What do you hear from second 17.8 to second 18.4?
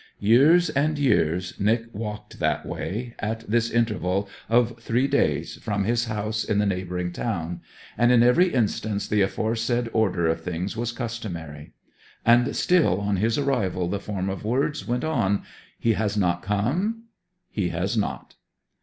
not.'